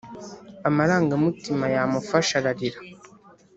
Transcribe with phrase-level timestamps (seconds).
[0.67, 2.79] Amarangamutima yamufashe ararira